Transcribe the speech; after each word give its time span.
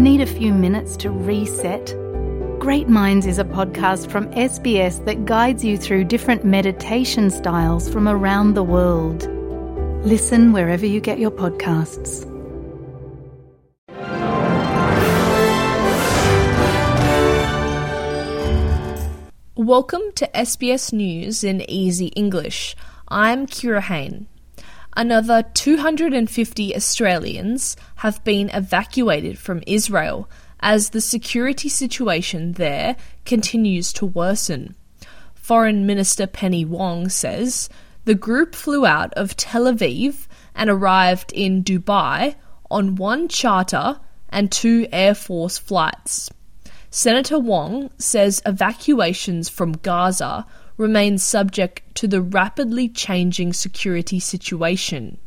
Need 0.00 0.22
a 0.22 0.26
few 0.26 0.54
minutes 0.54 0.96
to 0.96 1.10
reset? 1.10 1.94
Great 2.58 2.88
Minds 2.88 3.26
is 3.26 3.38
a 3.38 3.44
podcast 3.44 4.10
from 4.10 4.30
SBS 4.30 5.04
that 5.04 5.26
guides 5.26 5.62
you 5.62 5.76
through 5.76 6.04
different 6.04 6.42
meditation 6.42 7.28
styles 7.28 7.86
from 7.86 8.08
around 8.08 8.54
the 8.54 8.62
world. 8.62 9.28
Listen 10.02 10.54
wherever 10.54 10.86
you 10.86 11.02
get 11.02 11.18
your 11.18 11.30
podcasts. 11.30 12.24
Welcome 19.54 20.12
to 20.14 20.26
SBS 20.28 20.94
News 20.94 21.44
in 21.44 21.60
Easy 21.70 22.06
English. 22.06 22.74
I'm 23.08 23.46
Kira 23.46 23.82
Hain. 23.82 24.28
Another 24.96 25.44
250 25.54 26.74
Australians 26.74 27.76
have 27.96 28.22
been 28.24 28.50
evacuated 28.50 29.38
from 29.38 29.62
Israel 29.66 30.28
as 30.60 30.90
the 30.90 31.00
security 31.00 31.68
situation 31.68 32.52
there 32.52 32.96
continues 33.24 33.92
to 33.94 34.06
worsen. 34.06 34.74
Foreign 35.34 35.86
Minister 35.86 36.26
Penny 36.26 36.64
Wong 36.64 37.08
says 37.08 37.68
the 38.04 38.14
group 38.14 38.54
flew 38.54 38.84
out 38.84 39.12
of 39.14 39.36
Tel 39.36 39.64
Aviv 39.64 40.26
and 40.54 40.68
arrived 40.68 41.32
in 41.32 41.62
Dubai 41.62 42.34
on 42.70 42.96
one 42.96 43.28
charter 43.28 44.00
and 44.28 44.50
two 44.50 44.86
Air 44.92 45.14
Force 45.14 45.58
flights. 45.58 46.30
Senator 46.90 47.38
Wong 47.38 47.90
says 47.98 48.42
evacuations 48.44 49.48
from 49.48 49.72
Gaza 49.72 50.46
remain 50.80 51.18
subject 51.18 51.82
to 51.94 52.08
the 52.08 52.22
rapidly 52.22 52.88
changing 52.88 53.52
security 53.52 54.18
situation. 54.18 55.18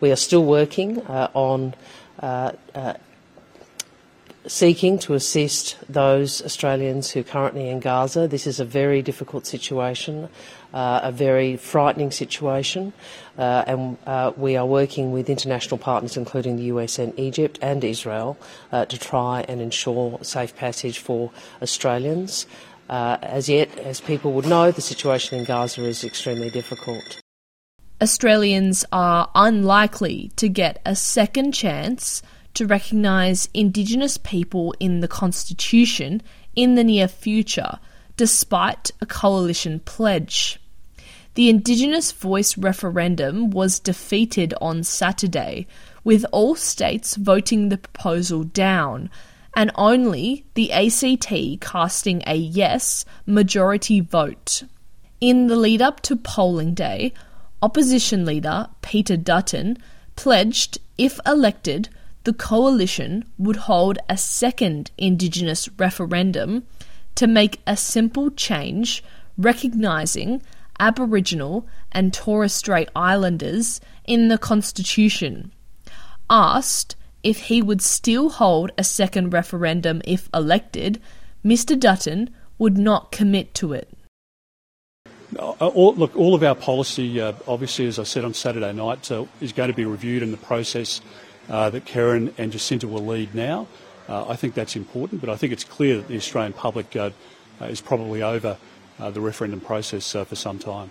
We 0.00 0.10
are 0.10 0.16
still 0.16 0.44
working 0.44 1.02
uh, 1.02 1.28
on 1.34 1.74
uh, 2.18 2.52
uh, 2.74 2.94
seeking 4.46 4.98
to 4.98 5.14
assist 5.14 5.76
those 5.88 6.42
Australians 6.42 7.10
who 7.10 7.20
are 7.20 7.24
currently 7.24 7.68
in 7.68 7.80
Gaza. 7.80 8.26
This 8.26 8.46
is 8.46 8.58
a 8.58 8.64
very 8.64 9.02
difficult 9.02 9.46
situation, 9.46 10.28
uh, 10.72 11.00
a 11.02 11.12
very 11.12 11.56
frightening 11.56 12.10
situation, 12.10 12.92
uh, 13.38 13.64
and 13.66 13.98
uh, 14.06 14.32
we 14.36 14.56
are 14.56 14.66
working 14.66 15.12
with 15.12 15.30
international 15.30 15.78
partners, 15.78 16.16
including 16.16 16.56
the 16.56 16.64
US 16.64 16.98
and 16.98 17.16
Egypt 17.18 17.58
and 17.62 17.84
Israel, 17.84 18.36
uh, 18.72 18.84
to 18.86 18.98
try 18.98 19.44
and 19.48 19.60
ensure 19.60 20.18
safe 20.22 20.56
passage 20.56 20.98
for 20.98 21.30
Australians. 21.60 22.46
Uh, 22.92 23.16
as 23.22 23.48
yet, 23.48 23.78
as 23.78 24.02
people 24.02 24.34
would 24.34 24.44
know, 24.44 24.70
the 24.70 24.82
situation 24.82 25.38
in 25.38 25.46
Gaza 25.46 25.82
is 25.82 26.04
extremely 26.04 26.50
difficult. 26.50 27.22
Australians 28.02 28.84
are 28.92 29.30
unlikely 29.34 30.30
to 30.36 30.46
get 30.46 30.82
a 30.84 30.94
second 30.94 31.52
chance 31.52 32.20
to 32.52 32.66
recognise 32.66 33.48
Indigenous 33.54 34.18
people 34.18 34.74
in 34.78 35.00
the 35.00 35.08
Constitution 35.08 36.20
in 36.54 36.74
the 36.74 36.84
near 36.84 37.08
future, 37.08 37.78
despite 38.18 38.90
a 39.00 39.06
coalition 39.06 39.80
pledge. 39.80 40.60
The 41.32 41.48
Indigenous 41.48 42.12
Voice 42.12 42.58
referendum 42.58 43.48
was 43.48 43.80
defeated 43.80 44.52
on 44.60 44.82
Saturday, 44.82 45.66
with 46.04 46.26
all 46.30 46.56
states 46.56 47.16
voting 47.16 47.70
the 47.70 47.78
proposal 47.78 48.44
down, 48.44 49.08
and 49.54 49.70
only 49.74 50.44
the 50.54 50.72
ACT 50.72 51.60
casting 51.60 52.22
a 52.26 52.34
yes 52.34 53.04
majority 53.26 54.00
vote. 54.00 54.62
In 55.20 55.46
the 55.46 55.56
lead 55.56 55.82
up 55.82 56.00
to 56.02 56.16
polling 56.16 56.74
day, 56.74 57.12
opposition 57.60 58.24
leader 58.24 58.68
Peter 58.80 59.16
Dutton 59.16 59.78
pledged, 60.16 60.78
if 60.98 61.20
elected, 61.26 61.88
the 62.24 62.32
coalition 62.32 63.24
would 63.38 63.56
hold 63.56 63.98
a 64.08 64.16
second 64.16 64.90
Indigenous 64.96 65.68
referendum 65.78 66.64
to 67.14 67.26
make 67.26 67.60
a 67.66 67.76
simple 67.76 68.30
change 68.30 69.02
recognising 69.36 70.42
Aboriginal 70.78 71.66
and 71.90 72.12
Torres 72.12 72.52
Strait 72.52 72.88
Islanders 72.96 73.80
in 74.04 74.28
the 74.28 74.38
Constitution. 74.38 75.52
Asked 76.30 76.96
if 77.22 77.38
he 77.44 77.62
would 77.62 77.82
still 77.82 78.30
hold 78.30 78.70
a 78.76 78.84
second 78.84 79.32
referendum 79.32 80.02
if 80.04 80.28
elected, 80.34 81.00
Mr 81.44 81.78
Dutton 81.78 82.30
would 82.58 82.78
not 82.78 83.12
commit 83.12 83.54
to 83.54 83.72
it. 83.72 83.88
Uh, 85.38 85.48
all, 85.50 85.94
look, 85.94 86.14
all 86.14 86.34
of 86.34 86.42
our 86.42 86.54
policy, 86.54 87.20
uh, 87.20 87.32
obviously, 87.48 87.86
as 87.86 87.98
I 87.98 88.02
said 88.02 88.24
on 88.24 88.34
Saturday 88.34 88.72
night, 88.72 89.10
uh, 89.10 89.24
is 89.40 89.52
going 89.52 89.70
to 89.70 89.76
be 89.76 89.86
reviewed 89.86 90.22
in 90.22 90.30
the 90.30 90.36
process 90.36 91.00
uh, 91.48 91.70
that 91.70 91.86
Kerrynne 91.86 92.34
and 92.36 92.52
Jacinta 92.52 92.86
will 92.86 93.06
lead 93.06 93.34
now. 93.34 93.66
Uh, 94.08 94.28
I 94.28 94.36
think 94.36 94.54
that's 94.54 94.76
important, 94.76 95.20
but 95.20 95.30
I 95.30 95.36
think 95.36 95.52
it's 95.52 95.64
clear 95.64 95.96
that 95.96 96.08
the 96.08 96.16
Australian 96.16 96.52
public 96.52 96.94
uh, 96.96 97.10
is 97.62 97.80
probably 97.80 98.22
over 98.22 98.58
the 98.98 99.20
referendum 99.20 99.58
process 99.58 100.12
for 100.12 100.36
some 100.36 100.60
time. 100.60 100.90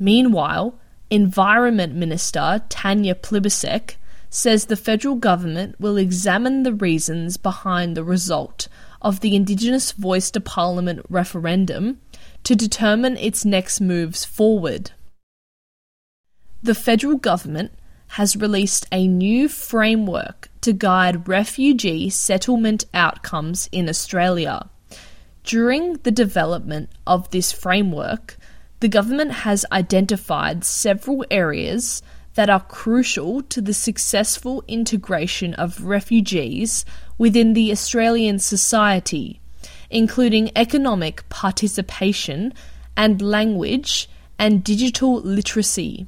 Meanwhile, 0.00 0.74
Environment 1.08 1.94
Minister 1.94 2.62
Tanya 2.68 3.14
Plibersek 3.14 3.94
says 4.34 4.64
the 4.64 4.76
federal 4.76 5.14
government 5.14 5.76
will 5.78 5.96
examine 5.96 6.64
the 6.64 6.74
reasons 6.74 7.36
behind 7.36 7.96
the 7.96 8.02
result 8.02 8.66
of 9.00 9.20
the 9.20 9.36
Indigenous 9.36 9.92
Voice 9.92 10.28
to 10.32 10.40
Parliament 10.40 11.06
referendum 11.08 12.00
to 12.42 12.56
determine 12.56 13.16
its 13.16 13.44
next 13.44 13.80
moves 13.80 14.24
forward. 14.24 14.90
The 16.64 16.74
federal 16.74 17.16
government 17.16 17.72
has 18.08 18.34
released 18.34 18.86
a 18.90 19.06
new 19.06 19.48
framework 19.48 20.48
to 20.62 20.72
guide 20.72 21.28
refugee 21.28 22.10
settlement 22.10 22.86
outcomes 22.92 23.68
in 23.70 23.88
Australia. 23.88 24.68
During 25.44 25.94
the 25.98 26.10
development 26.10 26.90
of 27.06 27.30
this 27.30 27.52
framework, 27.52 28.36
the 28.80 28.88
government 28.88 29.30
has 29.30 29.64
identified 29.70 30.64
several 30.64 31.24
areas 31.30 32.02
that 32.34 32.50
are 32.50 32.60
crucial 32.60 33.42
to 33.42 33.60
the 33.60 33.74
successful 33.74 34.64
integration 34.66 35.54
of 35.54 35.84
refugees 35.84 36.84
within 37.16 37.52
the 37.52 37.70
Australian 37.70 38.38
society, 38.38 39.40
including 39.90 40.50
economic 40.56 41.28
participation 41.28 42.52
and 42.96 43.22
language 43.22 44.08
and 44.38 44.64
digital 44.64 45.20
literacy. 45.20 46.06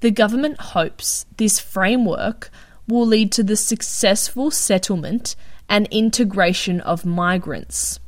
The 0.00 0.10
government 0.10 0.60
hopes 0.60 1.26
this 1.36 1.58
framework 1.58 2.50
will 2.86 3.06
lead 3.06 3.32
to 3.32 3.42
the 3.42 3.56
successful 3.56 4.50
settlement 4.50 5.34
and 5.68 5.88
integration 5.90 6.80
of 6.82 7.04
migrants. 7.04 7.98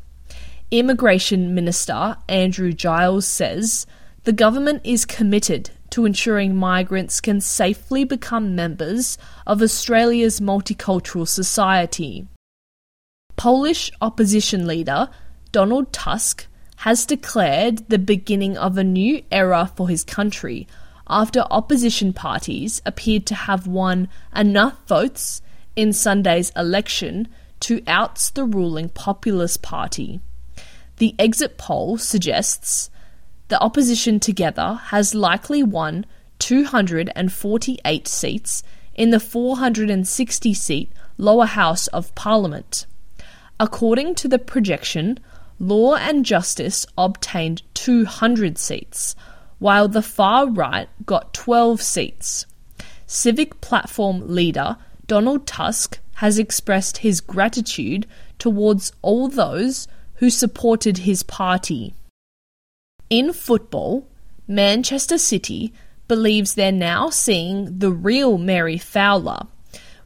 Immigration 0.70 1.54
Minister 1.54 2.16
Andrew 2.28 2.72
Giles 2.72 3.26
says 3.26 3.86
the 4.24 4.32
government 4.32 4.82
is 4.84 5.04
committed 5.04 5.70
to 5.96 6.04
ensuring 6.04 6.54
migrants 6.54 7.22
can 7.22 7.40
safely 7.40 8.04
become 8.04 8.54
members 8.54 9.16
of 9.46 9.62
Australia's 9.62 10.40
multicultural 10.40 11.26
society. 11.26 12.28
Polish 13.36 13.90
opposition 14.02 14.66
leader 14.66 15.08
Donald 15.52 15.90
Tusk 15.94 16.48
has 16.84 17.06
declared 17.06 17.88
the 17.88 17.98
beginning 17.98 18.58
of 18.58 18.76
a 18.76 18.84
new 18.84 19.24
era 19.32 19.72
for 19.74 19.88
his 19.88 20.04
country 20.04 20.68
after 21.08 21.40
opposition 21.50 22.12
parties 22.12 22.82
appeared 22.84 23.24
to 23.24 23.34
have 23.34 23.66
won 23.66 24.10
enough 24.34 24.76
votes 24.86 25.40
in 25.76 25.94
Sunday's 25.94 26.52
election 26.54 27.26
to 27.60 27.82
oust 27.86 28.34
the 28.34 28.44
ruling 28.44 28.90
Populist 28.90 29.62
Party. 29.62 30.20
The 30.98 31.14
exit 31.18 31.56
poll 31.56 31.96
suggests 31.96 32.90
the 33.48 33.60
opposition 33.60 34.18
together 34.20 34.80
has 34.86 35.14
likely 35.14 35.62
won 35.62 36.04
248 36.38 38.08
seats 38.08 38.62
in 38.94 39.10
the 39.10 39.20
460 39.20 40.54
seat 40.54 40.90
lower 41.18 41.46
house 41.46 41.86
of 41.88 42.14
parliament. 42.14 42.86
According 43.58 44.14
to 44.16 44.28
the 44.28 44.38
projection, 44.38 45.18
Law 45.58 45.94
and 45.94 46.24
Justice 46.24 46.84
obtained 46.98 47.62
200 47.74 48.58
seats, 48.58 49.16
while 49.58 49.88
the 49.88 50.02
far 50.02 50.48
right 50.48 50.88
got 51.06 51.32
12 51.32 51.80
seats. 51.80 52.44
Civic 53.06 53.60
Platform 53.60 54.22
leader 54.26 54.76
Donald 55.06 55.46
Tusk 55.46 55.98
has 56.16 56.38
expressed 56.38 56.98
his 56.98 57.20
gratitude 57.20 58.06
towards 58.38 58.92
all 59.00 59.28
those 59.28 59.88
who 60.16 60.28
supported 60.28 60.98
his 60.98 61.22
party. 61.22 61.94
In 63.08 63.32
football, 63.32 64.08
Manchester 64.48 65.18
City 65.18 65.72
believes 66.08 66.54
they're 66.54 66.72
now 66.72 67.10
seeing 67.10 67.78
the 67.78 67.92
real 67.92 68.36
Mary 68.36 68.78
Fowler, 68.78 69.46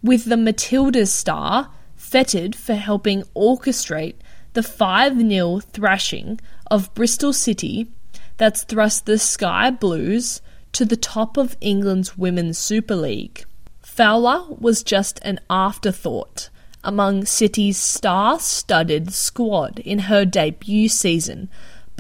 with 0.03 0.27
the 0.27 0.37
Matildas 0.37 1.09
star 1.09 1.71
feted 1.97 2.55
for 2.55 2.75
helping 2.75 3.23
orchestrate 3.35 4.17
the 4.53 4.63
5 4.63 5.19
0 5.19 5.61
thrashing 5.61 6.41
of 6.71 6.93
Bristol 6.95 7.33
City 7.33 7.89
that's 8.37 8.65
thrust 8.65 9.07
the 9.07 9.19
Sky 9.19 9.71
Blues 9.71 10.41
to 10.73 10.85
the 10.85 10.97
top 10.97 11.37
of 11.37 11.57
England's 11.61 12.19
Women's 12.19 12.59
Super 12.59 12.97
League. 12.97 13.45
Fowler 13.81 14.45
was 14.59 14.83
just 14.83 15.21
an 15.23 15.41
afterthought 15.49 16.49
among 16.83 17.27
City's 17.27 17.77
star 17.77 18.39
studded 18.39 19.13
squad 19.13 19.79
in 19.81 20.01
her 20.01 20.25
debut 20.25 20.89
season, 20.89 21.51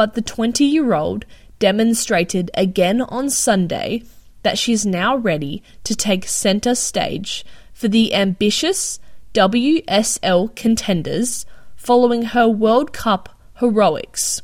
but 0.00 0.14
the 0.14 0.22
20 0.22 0.64
year 0.64 0.94
old 0.94 1.26
demonstrated 1.58 2.50
again 2.54 3.02
on 3.02 3.28
Sunday 3.28 4.02
that 4.42 4.56
she's 4.56 4.86
now 4.86 5.14
ready 5.14 5.62
to 5.84 5.94
take 5.94 6.26
centre 6.26 6.74
stage 6.74 7.44
for 7.74 7.86
the 7.86 8.14
ambitious 8.14 8.98
WSL 9.34 10.56
contenders 10.56 11.44
following 11.76 12.22
her 12.22 12.48
World 12.48 12.94
Cup 12.94 13.28
heroics. 13.56 14.40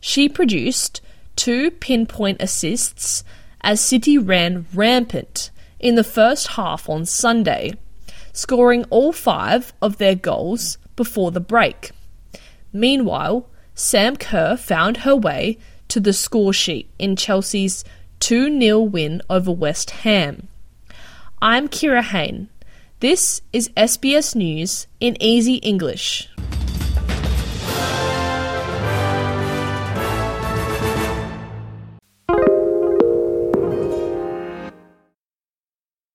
She 0.00 0.26
produced 0.26 1.02
two 1.36 1.70
pinpoint 1.70 2.40
assists 2.40 3.24
as 3.60 3.82
City 3.82 4.16
ran 4.16 4.64
rampant 4.72 5.50
in 5.78 5.96
the 5.96 6.02
first 6.02 6.52
half 6.56 6.88
on 6.88 7.04
Sunday, 7.04 7.74
scoring 8.32 8.86
all 8.88 9.12
five 9.12 9.74
of 9.82 9.98
their 9.98 10.14
goals 10.14 10.78
before 10.96 11.30
the 11.30 11.40
break. 11.40 11.90
Meanwhile, 12.72 13.50
Sam 13.80 14.16
Kerr 14.16 14.56
found 14.56 14.98
her 14.98 15.14
way 15.14 15.56
to 15.86 16.00
the 16.00 16.12
score 16.12 16.52
sheet 16.52 16.90
in 16.98 17.14
Chelsea's 17.14 17.84
2 18.18 18.58
0 18.58 18.80
win 18.80 19.22
over 19.30 19.52
West 19.52 19.90
Ham. 20.02 20.48
I'm 21.40 21.68
Kira 21.68 22.02
Hain. 22.02 22.48
This 22.98 23.40
is 23.52 23.68
SBS 23.76 24.34
News 24.34 24.88
in 24.98 25.16
Easy 25.22 25.58
English. 25.58 26.28